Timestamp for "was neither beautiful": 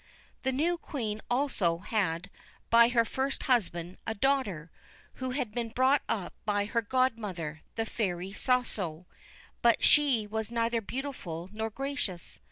10.25-11.51